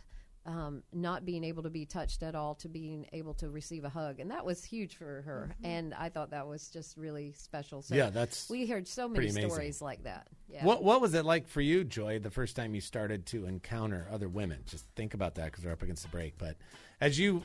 [0.50, 3.90] um, not being able to be touched at all to being able to receive a
[3.90, 5.56] hug, and that was huge for her.
[5.64, 7.84] And I thought that was just really special.
[7.84, 10.28] So Yeah, that's we heard so many stories like that.
[10.50, 10.66] Yeah.
[10.66, 14.08] What What was it like for you, Joy, the first time you started to encounter
[14.12, 14.64] other women?
[14.66, 16.36] Just think about that because we're up against the break.
[16.40, 16.58] But
[17.00, 17.44] as you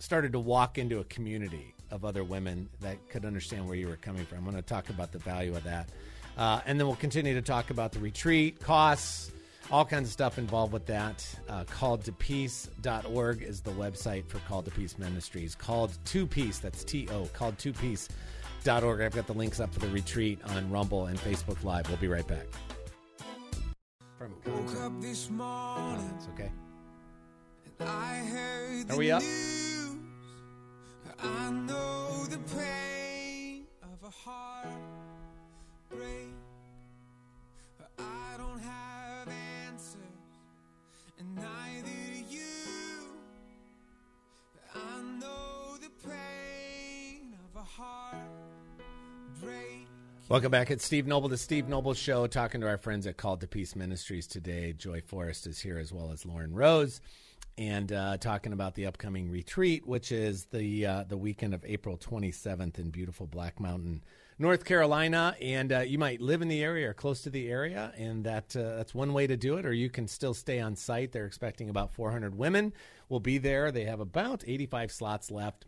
[0.00, 3.96] started to walk into a community of other women that could understand where you were
[3.96, 5.88] coming from, I'm going to talk about the value of that,
[6.36, 9.30] uh, and then we'll continue to talk about the retreat costs.
[9.72, 11.24] All kinds of stuff involved with that.
[11.48, 15.54] Uh, calledtopeace.org is the website for Called to Peace Ministries.
[15.54, 19.00] Called to Peace, that's T O, called to Peace.org.
[19.00, 21.88] I've got the links up for the retreat on Rumble and Facebook Live.
[21.88, 22.46] We'll be right back.
[24.18, 26.50] From Woke up this morning, It's okay.
[27.80, 29.22] I heard Are the we up?
[29.22, 29.96] news.
[31.22, 34.66] I know the pain of a heart
[35.90, 36.28] break.
[50.30, 50.70] Welcome back.
[50.70, 53.74] It's Steve Noble, the Steve Noble Show, talking to our friends at Called to Peace
[53.74, 54.72] Ministries today.
[54.72, 57.00] Joy Forrest is here as well as Lauren Rose,
[57.58, 61.98] and uh, talking about the upcoming retreat, which is the uh, the weekend of April
[61.98, 64.04] 27th in beautiful Black Mountain,
[64.38, 65.34] North Carolina.
[65.42, 68.54] And uh, you might live in the area or close to the area, and that
[68.54, 69.66] uh, that's one way to do it.
[69.66, 71.10] Or you can still stay on site.
[71.10, 72.72] They're expecting about 400 women
[73.08, 73.72] will be there.
[73.72, 75.66] They have about 85 slots left.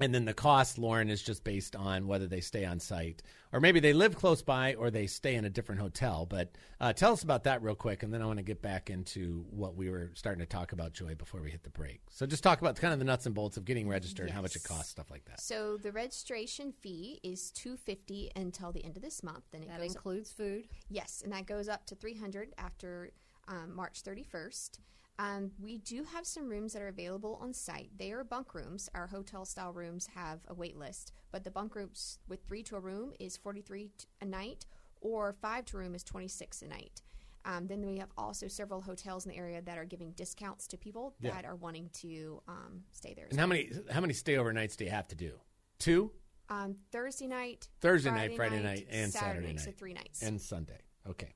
[0.00, 3.22] And then the cost, Lauren, is just based on whether they stay on site
[3.54, 6.26] or maybe they live close by or they stay in a different hotel.
[6.28, 8.90] But uh, tell us about that real quick, and then I want to get back
[8.90, 12.00] into what we were starting to talk about, Joy, before we hit the break.
[12.10, 14.56] So just talk about kind of the nuts and bolts of getting registered, how much
[14.56, 15.40] it costs, stuff like that.
[15.40, 19.44] So the registration fee is two fifty until the end of this month.
[19.52, 20.66] Then it that goes includes food.
[20.90, 23.12] Yes, and that goes up to 300 after
[23.46, 24.80] um, March 31st.
[25.18, 27.90] Um, we do have some rooms that are available on site.
[27.96, 28.88] They are bunk rooms.
[28.94, 32.76] Our hotel style rooms have a wait list, but the bunk rooms with three to
[32.76, 34.66] a room is 43 a night,
[35.00, 37.02] or five to a room is 26 a night.
[37.44, 40.78] Um, then we have also several hotels in the area that are giving discounts to
[40.78, 41.32] people Yeah.
[41.32, 43.26] that are wanting to um, stay there.
[43.30, 45.32] And how many how many stay overnights do you have to do?
[45.78, 46.10] Two,
[46.48, 49.60] Um, Thursday night, Thursday night, Friday night, and Saturday night.
[49.60, 50.22] So three nights.
[50.22, 50.80] and Sunday.
[51.06, 51.34] Okay.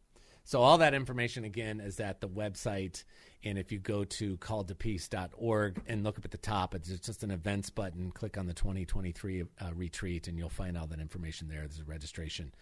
[0.48, 3.04] So all that information again is at the website,
[3.44, 7.30] and if you go to calledtopeace.org and look up at the top, it's just an
[7.30, 8.10] events button.
[8.12, 11.58] Click on the 2023 uh, retreat, and you'll find all that information there.
[11.66, 12.54] There's a registration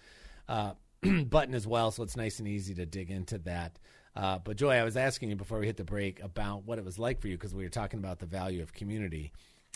[0.48, 0.72] uh,
[1.26, 3.78] button as well, so it's nice and easy to dig into that.
[4.16, 6.84] Uh, but Joy, I was asking you before we hit the break about what it
[6.84, 9.30] was like for you because we were talking about the value of community.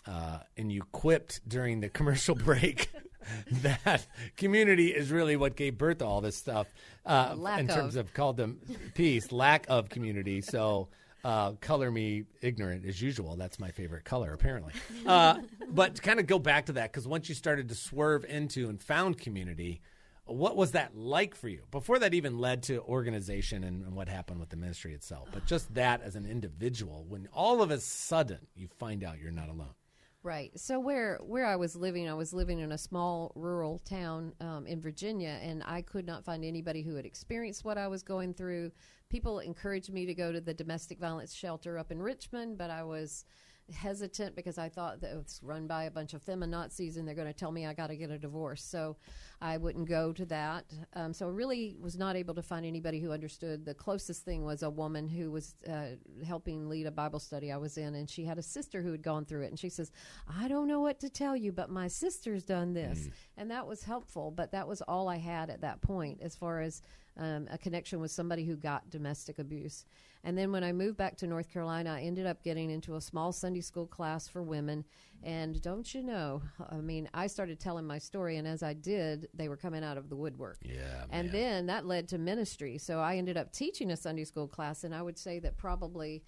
[0.07, 2.91] Uh, and you quipped during the commercial break
[3.51, 6.67] that community is really what gave birth to all this stuff
[7.07, 8.07] uh, Lack in terms of.
[8.07, 8.61] of called them
[8.95, 10.41] peace, lack of community.
[10.41, 10.89] So
[11.25, 13.37] uh, color me ignorant as usual.
[13.37, 14.73] That's my favorite color, apparently.
[15.07, 18.25] Uh, but to kind of go back to that, because once you started to swerve
[18.25, 19.81] into and found community,
[20.25, 24.09] what was that like for you before that even led to organization and, and what
[24.09, 25.29] happened with the ministry itself?
[25.33, 29.33] But just that as an individual, when all of a sudden you find out you're
[29.33, 29.75] not alone.
[30.22, 30.50] Right.
[30.59, 34.66] So where where I was living, I was living in a small rural town um,
[34.66, 38.35] in Virginia, and I could not find anybody who had experienced what I was going
[38.35, 38.70] through.
[39.09, 42.83] People encouraged me to go to the domestic violence shelter up in Richmond, but I
[42.83, 43.24] was
[43.72, 47.14] hesitant because I thought that it was run by a bunch of feminazis and they're
[47.14, 48.62] going to tell me I got to get a divorce.
[48.62, 48.96] So
[49.42, 50.66] I wouldn't go to that.
[50.94, 53.64] Um, so I really was not able to find anybody who understood.
[53.64, 57.57] The closest thing was a woman who was uh, helping lead a Bible study I
[57.57, 59.48] was in, and she had a sister who had gone through it.
[59.48, 59.90] And she says,
[60.38, 63.09] I don't know what to tell you, but my sister's done this.
[63.38, 66.61] And that was helpful, but that was all I had at that point as far
[66.61, 66.83] as
[67.16, 69.85] um, a connection with somebody who got domestic abuse.
[70.22, 73.00] And then when I moved back to North Carolina, I ended up getting into a
[73.00, 74.85] small Sunday school class for women.
[75.22, 79.28] And don't you know, I mean, I started telling my story, and as I did,
[79.35, 80.59] they were coming out of the woodwork.
[80.62, 81.04] Yeah.
[81.11, 82.78] And then that led to ministry.
[82.78, 86.22] So I ended up teaching a Sunday school class, and I would say that probably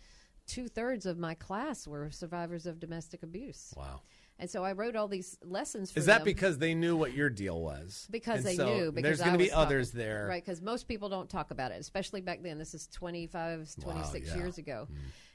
[0.47, 3.73] two thirds of my class were survivors of domestic abuse.
[3.77, 4.01] wow.
[4.39, 6.25] And so I wrote all these lessons for Is that them.
[6.25, 8.09] because they knew what your deal was?
[8.11, 10.27] because And they so knew because there's going to be others talking- there.
[10.29, 14.27] right because most people don't talk about it especially back then this is 25 26
[14.27, 14.33] yeah.
[14.35, 14.37] Mm.
[14.37, 14.89] years ago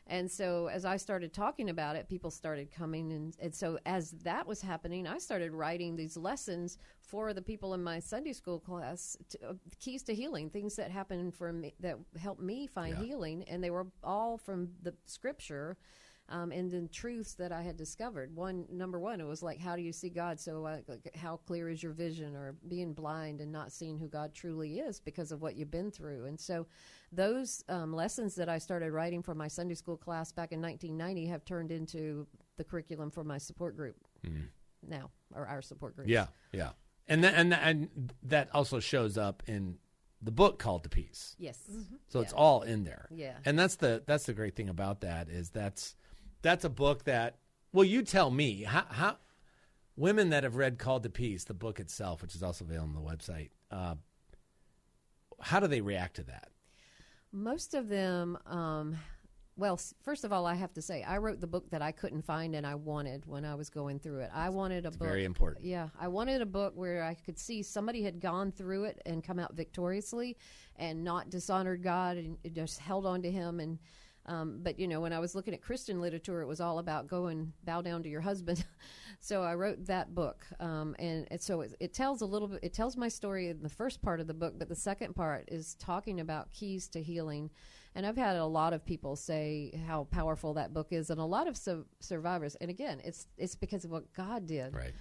[0.10, 4.12] and so as i started talking about it people started coming and, and so as
[4.12, 8.60] that was happening i started writing these lessons for the people in my sunday school
[8.60, 12.96] class to, uh, keys to healing things that happened for me that helped me find
[12.98, 13.04] Yeah.
[13.06, 15.78] healing and they were all from the scripture
[16.30, 18.36] um, and then truths that I had discovered.
[18.36, 20.40] One, number one, it was like, how do you see God?
[20.40, 24.08] So, uh, like, how clear is your vision, or being blind and not seeing who
[24.08, 26.26] God truly is because of what you've been through?
[26.26, 26.68] And so,
[27.12, 31.28] those um, lessons that I started writing for my Sunday school class back in 1990
[31.28, 33.96] have turned into the curriculum for my support group
[34.86, 36.08] now, or our support group.
[36.08, 36.14] Mm-hmm.
[36.14, 36.70] Yeah, yeah,
[37.08, 39.78] and that, and and that also shows up in
[40.22, 41.60] the book called "To Peace." Yes.
[42.10, 43.08] So it's all in there.
[43.12, 43.38] Yeah.
[43.46, 45.96] and that's the that's the great thing about that is that's
[46.42, 47.38] that's a book that
[47.72, 49.18] well you tell me how how
[49.96, 53.04] women that have read "Called to Peace" the book itself, which is also available on
[53.04, 53.50] the website.
[53.72, 53.96] Uh,
[55.42, 56.50] how do they react to that?
[57.32, 58.98] Most of them, um,
[59.58, 62.24] well, first of all, I have to say, I wrote the book that I couldn't
[62.24, 64.32] find and I wanted when I was going through it.
[64.34, 65.08] I wanted a book.
[65.08, 65.66] very important.
[65.66, 69.24] Yeah, I wanted a book where I could see somebody had gone through it and
[69.24, 70.38] come out victoriously
[70.78, 73.60] and not dishonored God and just held on to Him.
[73.60, 73.80] And
[74.28, 77.08] um, but you know, when I was looking at Christian literature, it was all about
[77.08, 78.66] go and bow down to your husband.
[79.20, 82.60] so I wrote that book, um, and it, so it, it tells a little bit.
[82.62, 85.46] It tells my story in the first part of the book, but the second part
[85.50, 87.50] is talking about keys to healing.
[87.96, 91.26] And I've had a lot of people say how powerful that book is, and a
[91.26, 92.56] lot of su- survivors.
[92.56, 94.76] And again, it's it's because of what God did.
[94.76, 94.94] Right.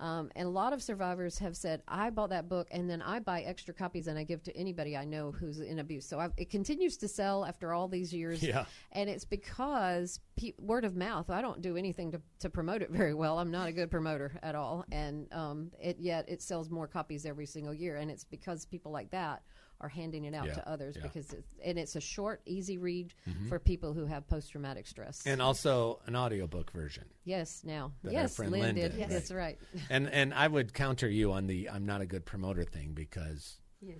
[0.00, 3.20] Um, and a lot of survivors have said, I bought that book and then I
[3.20, 6.06] buy extra copies and I give to anybody I know who's in abuse.
[6.06, 8.42] So I've, it continues to sell after all these years.
[8.42, 8.64] Yeah.
[8.92, 11.28] And it's because pe- word of mouth.
[11.28, 13.38] I don't do anything to, to promote it very well.
[13.38, 14.86] I'm not a good promoter at all.
[14.90, 17.96] And um, it, yet it sells more copies every single year.
[17.96, 19.42] And it's because people like that
[19.80, 21.02] are handing it out Yeah, to others yeah.
[21.02, 21.08] Mm-hmm.
[21.18, 23.14] because it's, and it's a short, easy read
[23.48, 25.26] for people who have post traumatic stress.
[25.26, 27.04] And also an audiobook version.
[27.24, 27.92] yes, now.
[28.02, 28.92] That our yes, friend Lynn Lynn did.
[28.92, 29.08] did, Yes.
[29.08, 29.10] right.
[29.10, 29.58] That's right.
[29.90, 33.58] And and I would counter you on the I'm not a good promoter thing because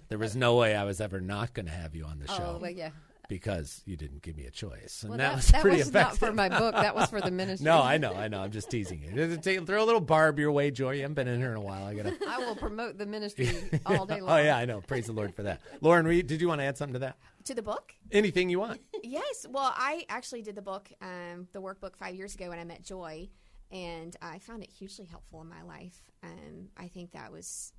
[0.09, 2.57] there was no way I was ever not going to have you on the show
[2.57, 2.91] Oh, well, yeah.
[3.31, 4.99] Because you didn't give me a choice.
[5.03, 6.21] And Well, that, that, was that pretty was effective.
[6.21, 6.75] not for my book.
[6.75, 7.65] That was for the ministry.
[7.65, 8.41] no, I know, I know.
[8.43, 9.37] I'm just teasing you.
[9.39, 10.91] Take- Throw a little barb your way, Joy.
[10.97, 11.87] You haven't been in here in a while.
[11.87, 12.15] I gotta.
[12.29, 13.49] I will promote the ministry
[13.87, 14.31] all day long.
[14.39, 14.81] oh yeah, I know.
[14.83, 15.63] Praise the Lord for that.
[15.81, 17.17] Lauren, Reed, did you want to add something to that?
[17.45, 17.95] to the book?
[18.13, 18.81] Anything you want?
[19.03, 19.47] Yes.
[19.49, 22.83] Well, I actually did the book, um, the workbook, five years ago when I met
[22.83, 23.31] Joy,
[23.71, 26.03] and I found it hugely helpful in my life.
[26.23, 27.73] Um, I think that was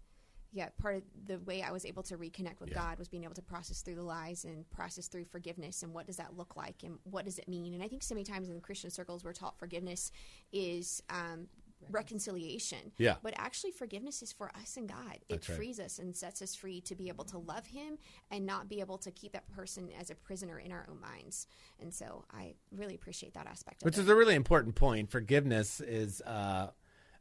[0.53, 2.75] yeah, part of the way I was able to reconnect with Yeah.
[2.75, 6.05] God was being able to process through the lies and process through forgiveness and what
[6.07, 7.73] does that look like and what does it mean.
[7.73, 10.11] And I think so many times in the Christian circles we're taught forgiveness
[10.51, 11.47] is um,
[11.89, 12.91] reconciliation.
[12.97, 13.15] Yeah.
[13.23, 15.15] But actually, forgiveness is for us and God.
[15.15, 15.55] It That's right.
[15.55, 17.97] frees us and sets us free to be able to love Him
[18.29, 21.47] and not be able to keep that person as a prisoner in our own minds.
[21.79, 24.01] And so I really appreciate that aspect of Which it.
[24.01, 25.09] is a really important point.
[25.09, 26.67] Forgiveness is uh,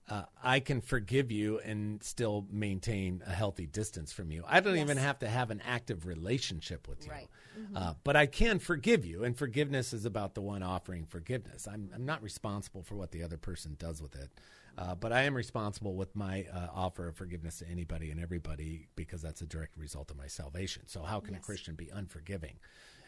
[0.08, 4.42] uh, I can forgive you and still maintain a healthy distance from you.
[4.46, 7.12] I don't even have to have an active relationship with you.
[7.12, 7.28] Right.
[7.74, 11.68] Uh, but I can forgive you, and forgiveness is about the one offering forgiveness.
[11.70, 14.30] I'm, I'm not responsible for what the other person does with it,
[14.78, 18.88] uh, but I am responsible with my uh, offer of forgiveness to anybody and everybody
[18.96, 20.84] because that's a direct result of my salvation.
[20.86, 22.58] So, how can a Christian be unforgiving?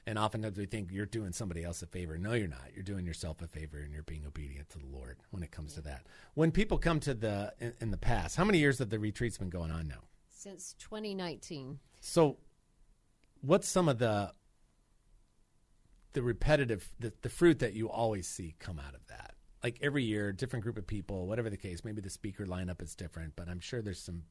[0.06, 2.18] And oftentimes we think you're doing somebody else a favor.
[2.18, 2.70] No, you're not.
[2.74, 5.74] You're doing yourself a favor, and you're being obedient to the Lord when it comes
[5.74, 6.06] to that.
[6.34, 9.38] When people come to the in, in the past, how many years have the retreats
[9.38, 10.02] been going on now?
[10.28, 11.78] Since 2019.
[12.00, 12.38] So,
[13.42, 14.32] what's some of the
[16.14, 19.34] the repetitive the, the fruit that you always see come out of that?
[19.62, 21.84] Like every year, different group of people, whatever the case.
[21.84, 24.24] Maybe the speaker lineup is different, but I'm sure there's some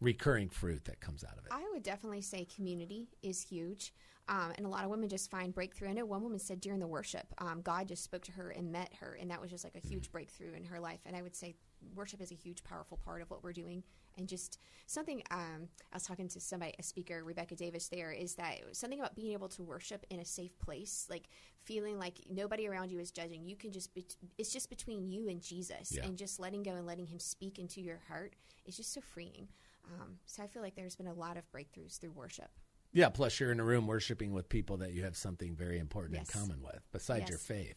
[0.00, 1.52] recurring fruit that comes out of it.
[1.52, 3.94] I would definitely say community is huge.
[4.26, 5.90] Um, and a lot of women just find breakthrough.
[5.90, 8.72] I know one woman said during the worship, um, God just spoke to her and
[8.72, 11.00] met her, and that was just like a huge breakthrough in her life.
[11.04, 11.56] And I would say
[11.94, 13.82] worship is a huge, powerful part of what we're doing.
[14.16, 18.36] And just something um, I was talking to somebody, a speaker, Rebecca Davis, there is
[18.36, 21.24] that something about being able to worship in a safe place, like
[21.64, 23.44] feeling like nobody around you is judging.
[23.44, 24.06] You can just, be,
[24.38, 26.04] it's just between you and Jesus, Yeah.
[26.04, 29.48] and just letting go and letting Him speak into your heart is just so freeing.
[30.00, 32.48] Um, so I feel like there's been a lot of breakthroughs through worship.
[32.94, 36.14] Yeah, plus you're in a room worshiping with people that you have something very important
[36.14, 36.32] Yes.
[36.34, 37.46] in common with, besides your Yes.
[37.46, 37.76] faith.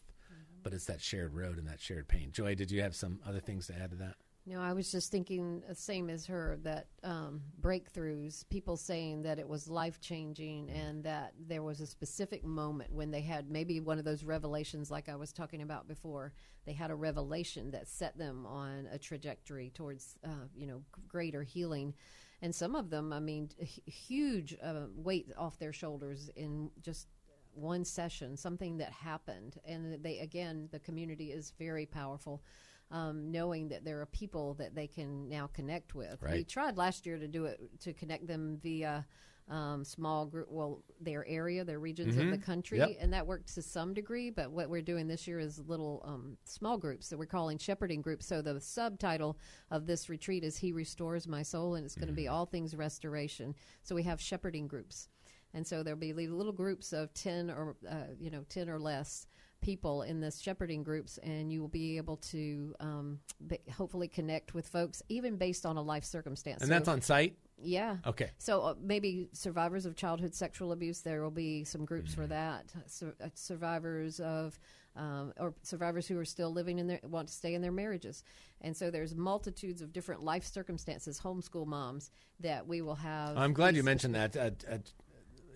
[0.62, 2.30] But it's that shared road and that shared pain.
[2.32, 4.16] Joy, did you have some other things to add to that?
[4.46, 9.38] No, I was just thinking the same as her that um, breakthroughs, people saying that
[9.38, 13.78] it was life changing and that there was a specific moment when they had maybe
[13.80, 16.32] one of those revelations, like I was talking about before.
[16.64, 21.42] They had a revelation that set them on a trajectory towards, uh, you know, greater
[21.42, 21.94] healing.
[22.40, 27.08] And some of them, I mean, huge uh, weight off their shoulders in just
[27.54, 29.58] one session, something that happened.
[29.64, 32.42] And they, again, the community is very powerful.
[32.90, 36.22] Um, knowing that there are people that they can now connect with.
[36.32, 39.04] We tried last year to do it to connect them via
[39.50, 42.96] um, small group, well, their area, their regions of the country, Yep.
[43.00, 44.30] and that worked to some degree.
[44.30, 48.02] But what we're doing this year is little um, small groups that we're calling shepherding
[48.02, 48.26] groups.
[48.26, 49.38] So the subtitle
[49.70, 52.76] of this retreat is "He Restores My Soul," and it's going to be all things
[52.76, 53.54] restoration.
[53.82, 55.08] So we have shepherding groups,
[55.54, 59.26] and so there'll be little groups of ten or uh, you know ten or less
[59.60, 64.54] people in this shepherding groups, and you will be able to um, be, hopefully connect
[64.54, 66.60] with folks, even based on a life circumstance.
[66.62, 67.36] And So- that's on site?
[67.62, 67.96] Yeah.
[68.06, 68.30] Okay.
[68.38, 72.20] So uh, maybe survivors of childhood sexual abuse, there will be some groups Mm-hmm.
[72.22, 72.72] for that.
[72.86, 74.58] Sur- uh, survivors of,
[74.96, 78.22] um, or survivors who are still living in their, want to stay in their marriages.
[78.60, 83.36] And so there's multitudes of different life circumstances, homeschool moms, that we will have.
[83.36, 84.36] I'm glad you mentioned that.
[84.36, 84.78] Uh, uh,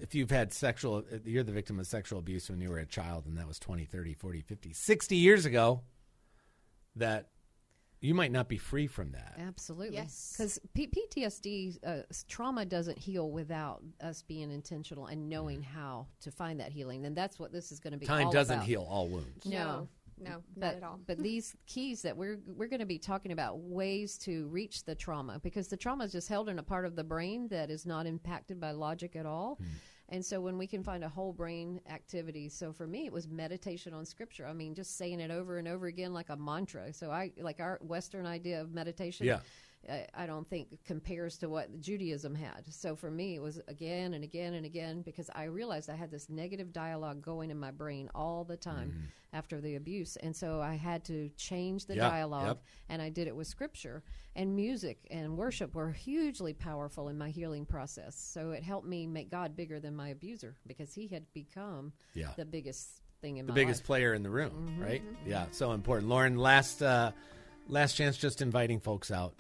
[0.01, 2.87] if you've had sexual, uh, you're the victim of sexual abuse when you were a
[2.87, 5.83] child, and that was 20, 30, 40, 50, 60 years ago,
[6.97, 7.29] that
[8.03, 9.35] you might not be free from that.
[9.39, 9.95] Absolutely.
[9.95, 10.35] Yes.
[10.37, 16.33] Because P- PTSD uh, trauma doesn't heal without us being intentional and knowing how to
[16.33, 17.07] find that healing.
[17.07, 18.05] And that's what this is going to be.
[18.05, 18.67] Time all doesn't about.
[18.67, 19.47] heal all wounds.
[19.47, 19.87] No.
[20.19, 20.99] no, not but, at all.
[21.07, 24.97] But these keys that we're we're going to be talking about ways to reach the
[24.97, 27.87] trauma because the trauma is just held in a part of the brain that is
[27.87, 29.59] not impacted by logic at all.
[29.61, 29.67] Hmm.
[30.13, 33.27] And so when we can find a whole brain activity, so for me it was
[33.29, 34.47] meditation on scripture.
[34.47, 36.93] I mean, just saying it over and over again like a mantra.
[36.93, 39.27] So I like our Western idea of meditation.
[39.27, 39.41] Yeah.
[39.91, 42.73] I- I don't think compares to what Judaism had.
[42.73, 46.11] So for me, it was again and again and again because I realized I had
[46.11, 50.61] this negative dialogue going in my brain all the time after the abuse, and so
[50.61, 52.03] I had to change the Mm-hmm.
[52.11, 52.63] Dialogue, yep.
[52.91, 54.03] and I did it with scripture
[54.37, 58.15] and music and worship were hugely powerful in my healing process.
[58.15, 62.33] So it helped me make God bigger than my abuser because he had become Yeah.
[62.37, 63.87] the biggest thing in the biggest life.
[63.87, 64.83] player in the room, Mm-hmm.
[64.83, 65.03] right?
[65.27, 66.09] Yeah, so important.
[66.09, 67.13] Lauren, last uh,
[67.69, 69.35] last chance, just inviting folks out.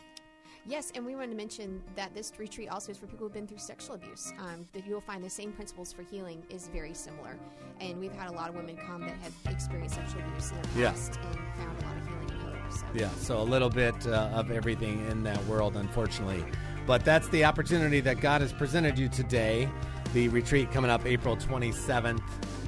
[0.64, 3.48] Yes, and we wanted to mention that this retreat also is for people who've been
[3.48, 4.32] through sexual abuse.
[4.38, 7.36] Um, that you'll find the same principles for healing is very similar,
[7.80, 10.80] and we've had a lot of women come that have experienced sexual abuse in the
[10.80, 10.90] Yeah.
[10.92, 12.72] past and found a lot of healing and hope.
[12.72, 12.86] So.
[12.94, 16.44] Yeah, so a little bit uh, of everything in that world, unfortunately.
[16.86, 19.68] But that's the opportunity that God has presented you today.
[20.14, 22.22] The retreat coming up April 27th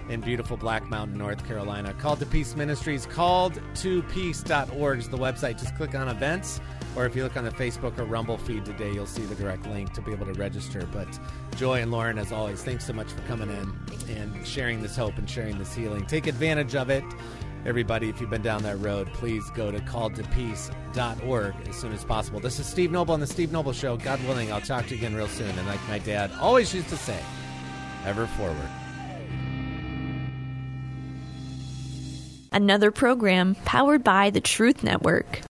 [0.08, 1.94] in beautiful Black Mountain, North Carolina.
[1.94, 5.58] Called to Peace Ministries, called to peace.org is the website.
[5.60, 6.60] Just click on events.
[6.96, 9.66] Or if you look on the Facebook or Rumble feed today, you'll see the direct
[9.66, 10.86] link to be able to register.
[10.92, 11.08] But
[11.56, 15.18] Joy and Lauren, as always, thanks so much for coming in and sharing this hope
[15.18, 16.06] and sharing this healing.
[16.06, 17.04] Take advantage of it.
[17.66, 22.38] Everybody, if you've been down that road, please go to calledtopeace.org as soon as possible.
[22.38, 23.96] This is Steve Noble on The Steve Noble Show.
[23.96, 25.48] God willing, I'll talk to you again real soon.
[25.48, 27.18] And like my dad always used to say,
[28.04, 28.68] ever forward.
[32.52, 35.40] Another program powered by the Truth Network.